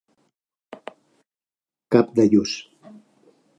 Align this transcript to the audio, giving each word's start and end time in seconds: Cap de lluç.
Cap 1.97 2.11
de 2.21 2.27
lluç. 2.33 2.57